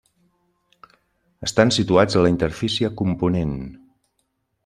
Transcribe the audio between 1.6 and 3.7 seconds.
situats a la interfície Component.